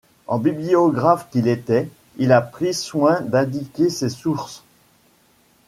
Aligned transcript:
En 0.25 0.39
bibliographe 0.39 1.27
qu'il 1.29 1.47
était, 1.47 1.87
il 2.17 2.31
a 2.31 2.41
pris 2.41 2.73
soin 2.73 3.21
d'indiquer 3.21 3.91
ses 3.91 4.09
sources. 4.09 4.63